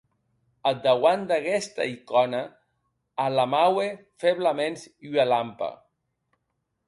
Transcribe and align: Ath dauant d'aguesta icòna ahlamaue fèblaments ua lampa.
Ath 0.69 0.79
dauant 0.85 1.25
d'aguesta 1.31 1.83
icòna 1.95 2.41
ahlamaue 3.25 3.87
fèblaments 4.23 4.81
ua 5.11 5.23
lampa. 5.31 5.69